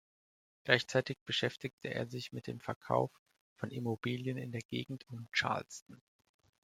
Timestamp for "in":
4.35-4.51